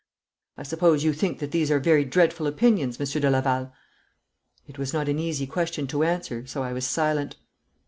I 0.57 0.63
suppose 0.63 1.03
you 1.03 1.13
think 1.13 1.37
that 1.37 1.51
these 1.51 1.69
are 1.69 1.79
very 1.79 2.03
dreadful 2.05 2.47
opinions, 2.47 2.97
Monsieur 2.97 3.21
de 3.21 3.29
Laval?' 3.29 3.71
It 4.67 4.79
was 4.79 4.93
not 4.93 5.07
an 5.07 5.19
easy 5.19 5.45
question 5.45 5.85
to 5.85 6.01
answer, 6.03 6.47
so 6.47 6.63
I 6.63 6.73
was 6.73 6.87
silent. 6.87 7.35